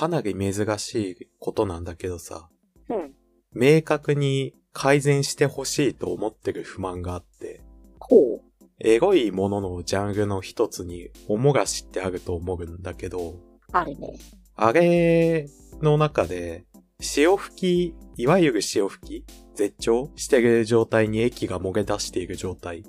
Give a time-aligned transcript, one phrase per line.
[0.00, 2.48] かなり珍しいことなんだけどさ、
[2.88, 3.12] うん。
[3.52, 7.60] 明確に改善してほしいと思ってる不満があって、
[7.98, 8.40] ほう。
[8.78, 13.34] エゴいもののジャンルの一つに、おもがしってあると思うんだけど、
[13.72, 14.18] あるね。
[14.56, 15.46] あれ
[15.82, 16.64] の中で、
[16.98, 22.84] 潮吹き、いわゆる潮吹き絶頂してる状態に液が漏れ出している状態。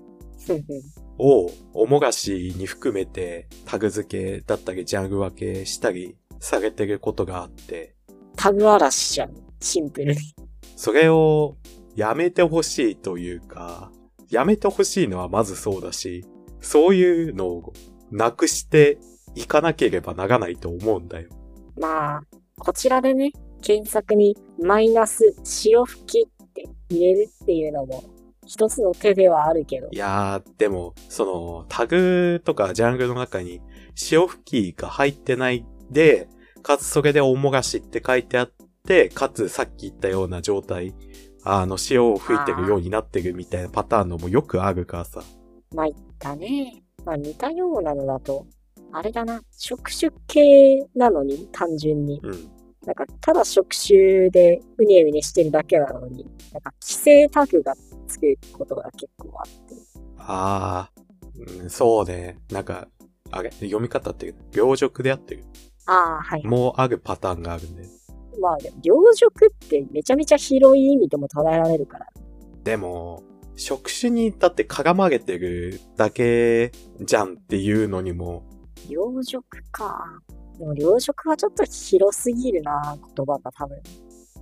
[1.17, 7.95] を、おもがしに含めてタグ付けだったりジャンル分けしたりされてることがあって、
[8.35, 9.31] タグ嵐じゃん。
[9.61, 10.19] シンプルに。
[10.75, 11.55] それを
[11.95, 13.91] やめてほしいというか、
[14.29, 16.25] やめてほしいのはまずそうだし、
[16.59, 17.73] そういうのを
[18.09, 18.97] なくして
[19.35, 21.29] いかなければならないと思うんだよ。
[21.79, 22.21] まあ、
[22.57, 23.31] こちらでね、
[23.61, 28.03] 検索にマイナス潮吹きって入れるっていうのも
[28.45, 29.97] 一つの手ではあるけどい。
[29.97, 33.61] やー、でも、その、タグとかジャンルの中に、
[33.95, 36.27] 潮吹きが入ってないで、
[36.63, 38.51] かつそれでおもがしって書いてあっ
[38.87, 40.93] て、かつさっき言ったような状態、
[41.43, 45.23] あの、潮を吹いてるようになってるみたいなパターンのもよくあるからさ。
[45.75, 46.83] まあ、言ったね。
[47.03, 48.45] まあ、似たようなのだと、
[48.93, 52.19] あれだな、触手系なのに、単純に。
[52.23, 52.31] うん。
[52.85, 57.73] なんか、ただ触手でうにゅうにしてるだけなのに、なんか、規制タグが
[58.07, 59.75] つくことが結構あって。
[60.17, 62.37] あー、うん、そうね。
[62.51, 62.87] なんか、
[63.31, 65.43] あれ、読み方って、両辱であってる。
[65.85, 66.45] ああ、はい。
[66.45, 67.83] もうあるパターンがあるんで。
[68.39, 72.07] まあ、でも、両辱ってめちゃめちゃ広い意味でも捉えられるから。
[72.63, 73.23] でも、
[73.55, 76.71] 触手にだってかがまげてるだけ
[77.01, 78.43] じゃんっていうのにも、
[78.89, 80.05] 両辱か。
[80.57, 83.77] でも、両辱はちょっと広すぎるな、言葉が多分。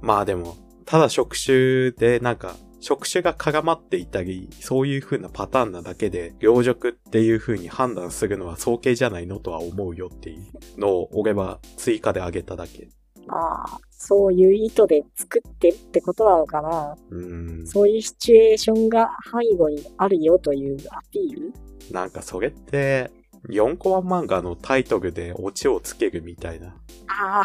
[0.01, 12.89] まあでも、ただ触手でなんか、触手がかがまっていたり、そういう風なパターンなだけで、両辱っていう風に判断するのは早計じゃないのとは思うよっていうのを俺は追加であげただけ。
[13.27, 16.95] まあ、そういう意図で作ってってことなのかな。
[17.11, 17.67] うーん。
[17.67, 21.53] そういうシチュエーションが背後にあるよというアピール？
[21.91, 23.11] なんかそれって、
[23.49, 26.69] 4コマ漫画のタイトルでオチをつけるみたいな。
[27.07, 27.43] ああ、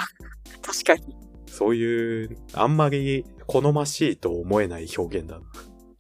[0.63, 1.17] 確かに。
[1.47, 5.45] そういう、あんまり好ましいと思えない表現だな。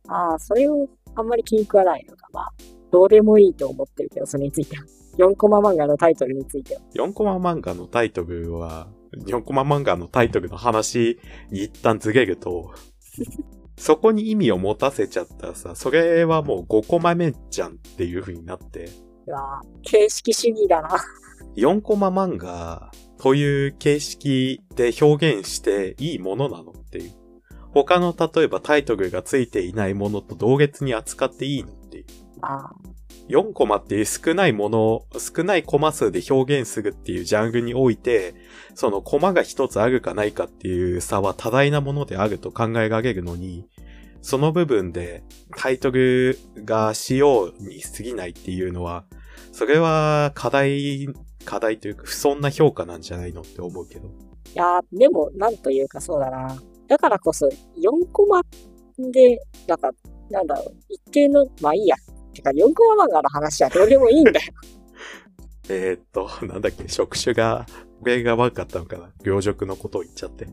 [0.09, 2.29] ああ、それをあんまり気に食わないのか。
[2.33, 2.53] まあ、
[2.91, 4.85] どうでもいいと思ってるけど、それについては。
[5.19, 6.81] 4コマ漫画のタイトルについては。
[6.95, 8.89] 4コマ漫画のタイトルは、
[9.27, 12.73] 4コマ漫画のタイトルの話に一旦ずれると、
[13.77, 18.89] そこに意味を持たせちゃったらさ、それはもう5コマ目じゃんっていう風になって、
[19.27, 20.97] うわあ形式主義だな。
[21.57, 27.24] 4コマ漫画という形式で表現していいものなのっていう。
[27.75, 32.05] 他の例えばタイトルがついていないものと同列に扱っていいのっていう。
[32.41, 32.75] まあ、
[33.29, 38.35] 4コマっていう少ないもの、少ないコマ数で表現するっていうジャンルにおいて、
[38.75, 43.67] そのコマが一つあるかないかっていう差は多大なものであると考えられるのに、
[44.23, 45.25] その部分で
[45.57, 49.05] タイトルが仕様に過ぎないっていうのは、
[49.53, 51.09] それは課題、
[51.45, 54.09] 課題というか不遜な評価なんじゃないのって思うけど。
[54.09, 54.11] い
[54.55, 56.57] やーでも、なんというかそうだな。
[56.89, 57.53] だからこそ、4
[58.13, 58.43] コマ
[58.99, 59.91] で、なんか、
[60.31, 61.97] なんだろう、一定の、まあいいや。
[62.33, 64.53] てか、4コマ漫画の話はどうでもいいんだよ。
[65.69, 67.67] えー、っと、なんだっけ、職種が、
[68.03, 70.47] 俺が悪かったのかな病辱のことを言っちゃって。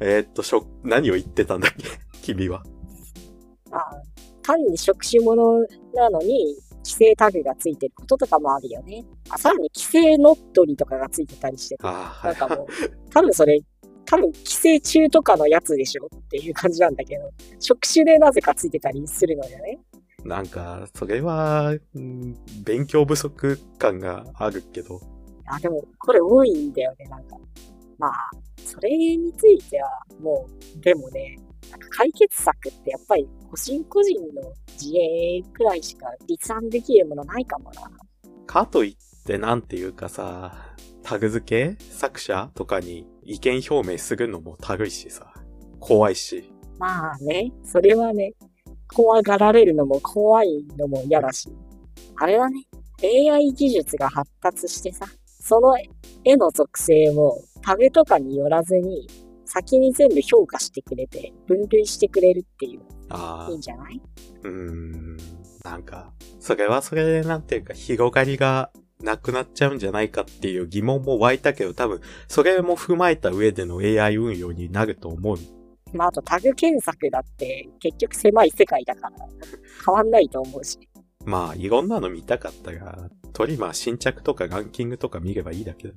[0.00, 1.84] えー、っと、しょ、何を言ってたんだっけ？
[2.22, 2.62] 君は。
[3.70, 4.02] まあ、
[4.42, 5.60] 単に触手もの
[5.92, 9.04] なのに、規制タグがついてることとかもあるよね。
[9.28, 11.90] あさらに規制乗っ取りとかがついてたりしてて、あ
[12.22, 12.38] あ、はい。
[12.38, 12.66] なんかもう、
[13.10, 13.60] 多分それ、
[14.10, 19.78] 多分規制中とかのやつでしょっていう感じなんだけど、触手でなぜかついてたりするのよね。
[20.24, 25.00] なんか、それは、うん勉強不足感があるけど。
[25.46, 27.36] あ、でも、これ多いんだよね、なんか。
[27.98, 28.12] まあ、
[28.64, 29.88] それについては、
[30.20, 31.38] もう、でもね、
[31.70, 37.82] なんか解決策ってやっぱり個人個人の自衛くらいしか立案できるものないかもな。
[38.46, 40.74] かといってなんていうかさ、
[41.04, 45.32] タグ付け作者とかに意見表明するのもたるいしさ。
[45.78, 46.52] 怖いし。
[46.78, 48.32] まあね、それはね、
[48.94, 51.48] 怖がられるのも怖いのも嫌だし。
[52.16, 52.66] あれはね、
[53.02, 55.74] AI 技術が発達してさ、その
[56.24, 59.06] 絵の属性をタグとかによらずに、
[59.44, 64.00] 先に全部評価してくれて、分類してくれるっていう、ああいいん、じゃない？
[64.44, 65.16] うーん。
[65.64, 68.70] なんか、それはそれでなんていうか広がりが
[69.02, 75.36] なくなっちゃうんじゃないかっていう疑問も湧いたけど多分、それも踏まえた上での AI 運用になると思う。
[75.92, 79.16] まあ、あとタグ検索だって結局狭い世界だから
[79.84, 80.78] 変わんないと思うし。
[81.24, 85.94] まあ、いろんなの見たかったが、トリマー新着とかランキングとか見ればいいだけだ。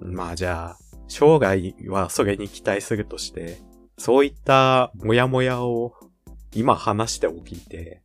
[0.00, 0.78] まあじゃあ、
[1.08, 3.58] 生涯はそれに期待するとして、
[3.98, 5.94] そういったモヤモヤを
[6.54, 8.02] 今話しておきて、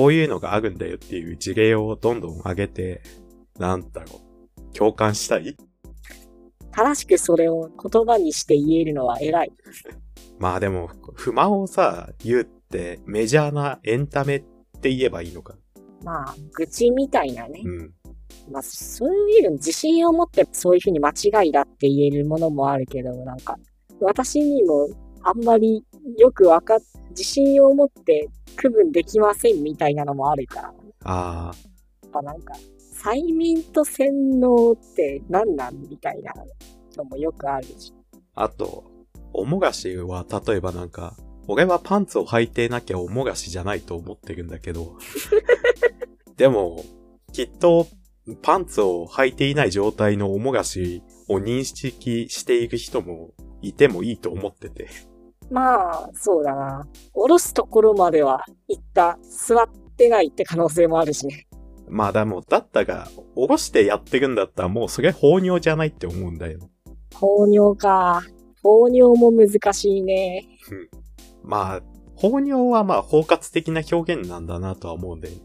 [0.00, 3.02] こういうのがあるんだよっていう事例をどんどん上げて、
[3.58, 4.22] なんだろ
[4.56, 5.58] う、共感したい？
[6.70, 9.52] 正しくそれを言葉にして言えるのは偉い。
[10.40, 14.42] まあでも、不満をさ、言うってメジャーなエンタメっ
[14.80, 15.54] て言えばいいのか。
[16.02, 17.60] まあ、愚痴みたいなね。
[17.62, 17.92] うん。
[18.50, 23.58] まあ、そういうの自信を持ってそういうふうに間違いだって言えるものもあるけど、なんか、
[24.00, 24.88] 私にも
[25.24, 25.84] あんまり
[26.16, 26.78] よくわかっ、
[27.10, 28.30] 自信を持って
[28.60, 30.74] 区分できませんみたいなのもあるから。
[31.04, 31.54] ああ、
[32.02, 32.52] やっぱなんか、
[33.02, 36.34] 催眠と洗脳って何なんみたいな
[36.96, 37.94] のもよくあるし。
[38.34, 38.84] あと、
[39.32, 41.16] おもがしは例えばなんか、
[41.48, 44.98] 俺はパンツを履いてなきゃおもがしじゃないと思ってるんだけど。
[46.36, 46.84] でも、
[47.32, 47.86] きっと、
[48.42, 54.88] パンツを履いていない状態のおもがしを認識している人もいてもいいと思ってて。
[55.50, 56.86] まあ、そうだな。
[57.12, 59.18] 下ろすところまでは行った。
[59.22, 61.46] 座ってないって可能性もあるしね。
[61.88, 66.60] まあでも、だったが、おろしてやってるんだったらもうそれ放尿じゃないって思うんだよ。
[67.14, 68.22] 放尿か。
[68.62, 70.46] 放尿も難しいね。
[71.42, 71.82] まあ、
[72.14, 75.40] 放尿はまあ包括的な表現なんだなとは思うんで、うん。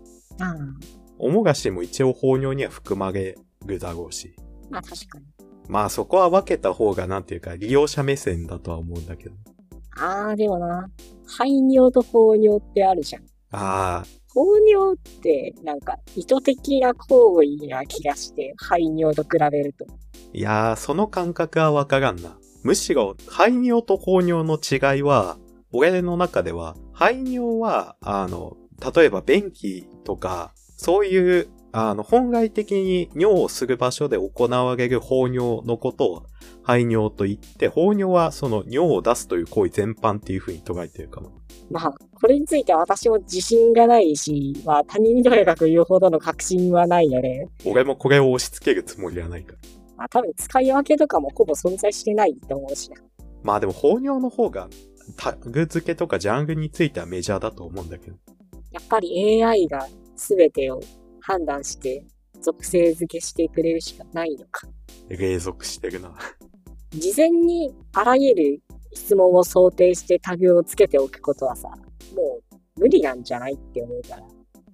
[1.17, 3.35] おもがしも一応放尿には含まれ
[3.65, 4.35] るだろうし。
[4.69, 5.25] まあ確かに。
[5.67, 9.35] まあそこは分けた方がなんていうか利用者目線だとは思うんだけど。
[9.99, 10.89] あー、でもな。
[11.27, 13.23] 排尿と放尿ってあるじゃん。
[13.51, 19.85] ああ、放尿ってなんか意図的な行為な気がして、排尿と比べると。
[20.33, 22.37] いやー、その感覚はわからんな。
[22.63, 25.37] むしろ、排尿と放尿の違いは、
[25.71, 28.57] 俺の中では、排尿は、あの、
[28.93, 31.47] 例えば便器とか、そういう、
[31.77, 36.23] あの、本来的に尿をする場所で行われる放尿のことを
[36.63, 41.31] 排尿と言って、放尿はその尿を出すという行為全般っていう風に捉えてるかも。
[41.69, 49.57] まあ、これについては私も自信がないし、まあ他人にとやかく言うほどの確信はないので、俺もこれを押し付けるつもりはないから。
[49.97, 52.95] まあ多分使い分けとかもほぼ存在してないと思うしな。
[53.43, 54.69] まあでも放尿の方が、
[55.17, 58.15] タグ付けとかジャンルについてはメジャーだと思うんだけど。
[58.71, 60.79] やっぱり AI が全てを
[61.25, 62.05] 判断して
[62.41, 64.67] 属性付けしてくれるしかないのか。
[65.09, 66.13] 継続してるな。
[66.91, 68.61] 事前にあらゆる
[68.93, 74.23] 質問を想定してタグをつけておくことはさ、もう無理なんじゃないって思うから。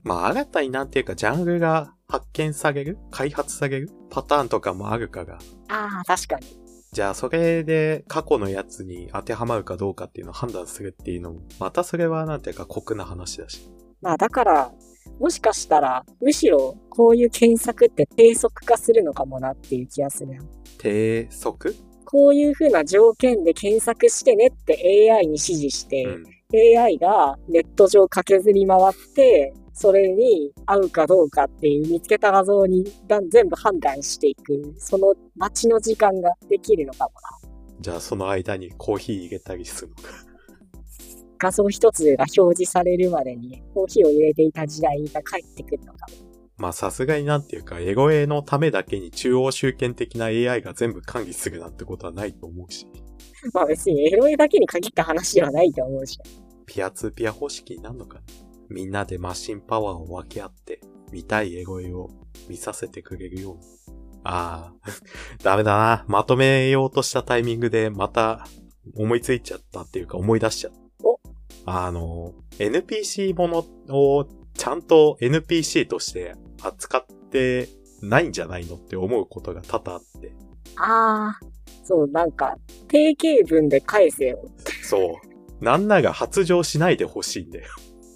[0.04, 2.98] まあ新たになんていうかジャンルが発見される？
[3.12, 3.90] 開発される？
[4.10, 5.40] パターンとかもあるから。
[5.70, 6.48] ああ、確かに。
[6.92, 13.70] じゃあそれで過去のやつに当てはまるかどうかっていうのを判断するっていうのも、またそれはなんていうか酷な話だし。
[14.02, 14.74] まあだから、
[15.20, 20.40] もしかしたら、むしろこういう検索って低速化するのかもなっていう気がする。
[20.78, 21.76] 低速？
[22.06, 26.26] こういう風な条件で検索してねって AI に指示して、うん。
[26.54, 37.50] AI がネット上駆けずり回って、それに合うかどうかっていう見つけた画像にだ全部判断していく、その待ちの時間ができるのかもな。
[37.80, 40.10] じゃあその間にコーヒー入れたりするのか。
[41.42, 46.32] 画像一つが表示されるまでにコーヒーを入れていた時代が帰ってくるのかも。
[46.58, 52.88] まあさすがになんていうか、エゴエのためだけに中央集権的な AI が全部管理するなんてことはないと思うし。
[53.54, 56.20] まあ別にエロエだけに限った話ではないと思うし。
[56.68, 58.24] ピアツーピア方式になるのかな
[58.70, 60.80] みんなでマシンパワーを分け合って、
[61.12, 62.12] 見たいエゴエを
[62.48, 63.64] 見させてくれるように。
[64.24, 64.92] ああ、
[65.42, 66.06] ダメだな。
[66.08, 68.46] まとめようとしたタイミングでまた
[68.96, 70.81] 思いついちゃったっていうか思い出しちゃった。
[71.72, 73.66] おあの、NPC もの
[73.98, 77.70] をちゃんと NPC として扱って
[78.02, 80.34] ないんじゃないのって思うことが多々あって。
[80.78, 81.40] ああ、
[81.84, 82.56] そう、なんか、
[82.88, 84.40] 定型文で返せよ。
[84.84, 85.20] そ
[85.62, 85.64] う。
[85.64, 87.68] なんなら発情しないでほしいんだよ。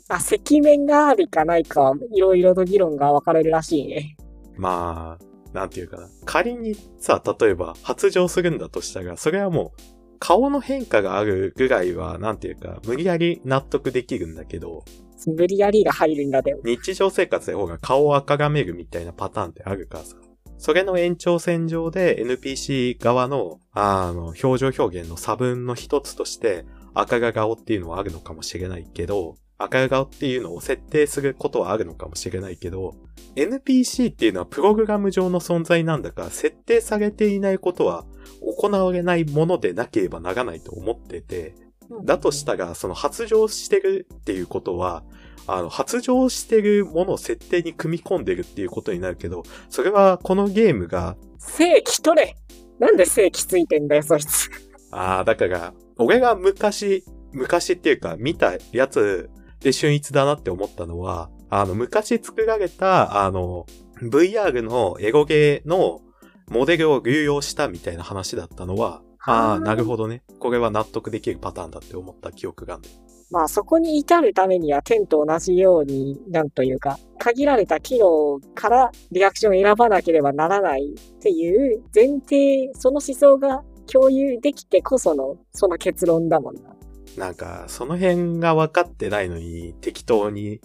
[0.10, 4.18] あ、赤面があるかないかは、いろいろと議論が分かれるらしいね。
[4.58, 6.10] まあ、なんていうかな。
[6.26, 14.84] 仮にさ、例えば発情するんだとしたら、それはもう、顔の変化があるぐらいは、なんていうか、無理やり納得できるんだけど、
[15.28, 16.56] 無理やりが入るんだで。
[16.64, 20.18] 日常生活で方が顔を赤がめるみたいなパターンってあるからさ。
[20.58, 32.96] それの延長線上で NPC 側の、あの、表情表現の差分の一つとして、赤が顔っていうのはあるのかもしれないけど、赤が顔っていうのを設定することはあるのかもしれないけど、
[33.36, 38.06] NPC っていうのはプログラム上の存在なんだから、設定されていないことは
[38.46, 41.56] 行われないものでなければならないと思ってて、
[42.04, 45.04] だとしたら、その発情してるっていうことは、
[45.48, 52.36] あの、発情してるものを設定に組み込んでるっていうことになるけど、それはこのゲームが、正規取れ
[52.80, 54.50] なんで正規ついてんだよ、そいつ。
[54.92, 63.66] ああ、だから、俺が昔、昔っていうか、見たやつで秀逸だなって思ったのは、あの、昔作られた、あの、
[64.02, 66.02] VR のエゴゲーの
[66.50, 70.22] モデルを流用したみたいな話だったのは、ああ、なるほどね。
[70.40, 72.84] これは納得できるパターンだって思った記憶がある。
[73.32, 86.76] まあそこに至るためには天と同じように、なんというか、限られた機能からリアクションを選ばなければならないっていう前提、その思想が共有できてこその、その結論だもんな。
[87.18, 90.62] なんか、その辺が分かってないのに、適当に、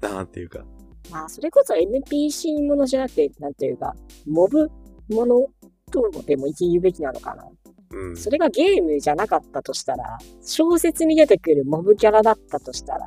[0.00, 0.64] なんていうか。
[1.10, 3.94] まあそれこそ NPC ものじゃなくて、なんていうか、
[4.26, 4.70] モブ
[5.08, 5.46] もの
[5.90, 7.44] とでも言うべきなのかな。
[7.92, 8.16] うん。
[8.16, 13.00] それがゲームじゃなかったとしたら、小説に出てくるモブキャラだったとしたら、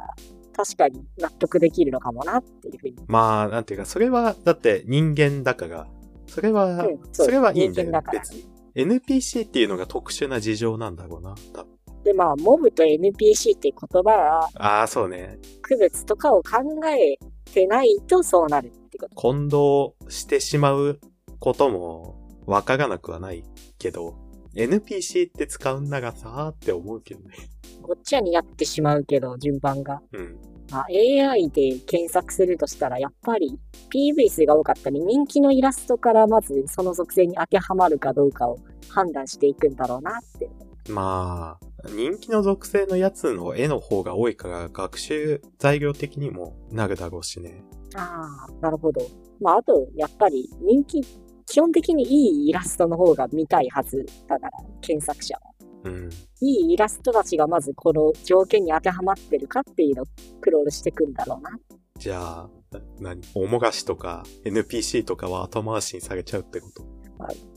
[0.55, 2.95] 確かに納得できるのかもなっていうふうに。
[3.07, 5.87] まあ、なんていうか、それは、だって人間だから、
[6.27, 8.47] それは、うんそうそれはいいんだよ人間だから別に。
[8.75, 11.35] NPC っていうのが特殊な事情なんだろうな。
[11.53, 15.39] 多分で、まあ、モブと NPC っていう言葉は、ああ、そうね。
[15.61, 17.17] 区別とかを考え
[17.51, 19.15] てないとそうなるってこと。
[19.15, 20.99] 混同してしまう
[21.39, 22.15] ことも
[22.45, 23.43] わからなくはない
[23.77, 24.15] けど、
[24.55, 27.35] NPC って使うんだがさーって思うけどね。
[27.81, 30.01] ごっちゃになってしまうけど、順番が。
[30.13, 30.37] うん。
[30.71, 33.57] まあ、AI で検索するとしたら、やっぱり
[33.93, 38.57] PV 数が多かったり、人気のイラストからまずその属性に当てはまるかどうかを
[38.89, 40.49] 判断していくんだろうなって。
[40.89, 47.63] まあ、人気の属性のやつの絵の方が多いから学習材料的にもなるだろうしね。
[47.95, 49.01] ああ、なるほど。
[49.39, 51.01] まあ、あと、やっぱり人気、
[51.47, 54.51] 基本的にいいイラストの方が見たいはずだから、
[54.81, 55.41] 検索者は。
[55.85, 56.09] うん。
[56.41, 60.05] いいイラストたちがまずこの条件に当てはまってるかっていうのを
[60.41, 61.51] クロールしていくんだろうな。
[61.97, 62.81] じゃあ、な
[63.15, 63.21] 何？
[63.33, 66.83] おもがしとか NPC とかは後回しにされちゃうってこと？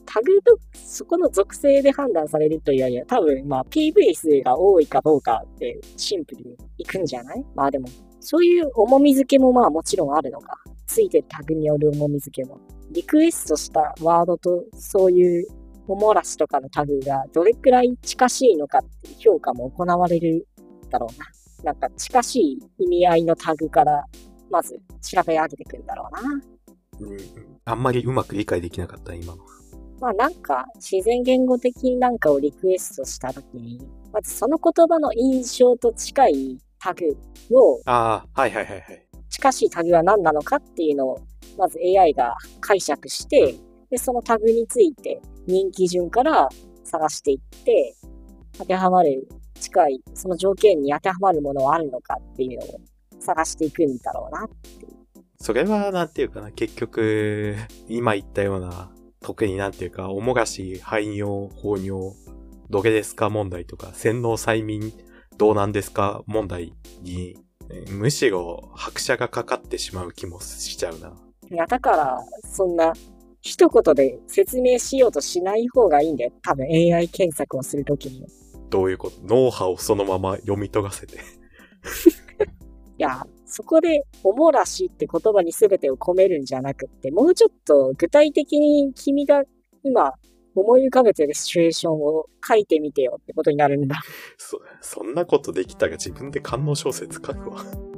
[0.06, 7.44] タグと、そこの属性で判断されるというよりは、多分、まあ、PV 数が多いかどうかってシンプルにいくんじゃない？
[7.54, 7.88] まあでも、
[8.20, 10.59] そういう重み付けもまあもちろんあるのか。
[10.90, 12.59] ついてるタグによる重み付けも。
[12.90, 15.47] リクエストしたワードとそういう
[15.87, 20.49] おもらしとかのタグがどれくらい近しいのかっていう評価も行われる
[20.90, 21.26] だろうな。
[21.64, 24.04] なんか近しい意味合いのタグから
[24.50, 26.20] まず調べ上げていくんだろうな。
[27.00, 27.18] うん。
[27.64, 29.44] あんまりうまく理解できなかった、今の。
[30.00, 33.80] まあなんか自然言語的なんかをリクエストしたときに、
[34.12, 37.16] まずその言葉の印象と近いタグ
[37.52, 39.10] を、ああ、はいはいはいはい。
[39.40, 41.20] 近しいタグは何なのかっていうのを、
[41.56, 43.54] まず AI が解釈して、
[43.88, 46.49] で、そのタグについて人気順から
[46.85, 47.97] 探していって、
[48.59, 49.26] 当てはまる、
[49.59, 52.80] 近い、その条件に当てはまるものはあるのかっていうのを
[53.18, 54.92] 探していくんだろうなっていう。
[55.38, 57.56] それは、なんていうかな、結局、
[57.88, 58.92] 今言ったような、
[59.23, 62.12] 特になんていうか、おもがし、排尿、放尿、
[62.68, 64.92] どげですか問題とか、洗脳催眠、
[65.38, 67.38] どうなんですか問題に、
[67.90, 71.12] むしろ拍車がかかってしまう気もしちゃうな。
[71.50, 72.92] いや、だから、そんな、
[73.42, 76.32] 一言で説明しようとしない方がいいんだよ。
[76.42, 78.18] 多分 AI 検索をするときに。
[78.18, 78.24] い
[78.68, 79.16] どういうこと？
[79.22, 81.18] 脳波をそのまま読み解かせて。
[83.00, 89.42] や、そこで、おもらしって言葉に全てを込めるんじゃなくって、もうちょっと具体的に君が
[89.82, 90.12] 今
[90.54, 94.00] 思い浮かべてるシチュエーションを書いてみてよってことになるんだ。
[94.37, 97.89] そ、そんなことできたら自分で観音小説書くわ。